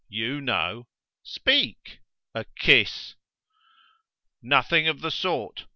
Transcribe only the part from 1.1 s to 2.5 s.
"Speak." "A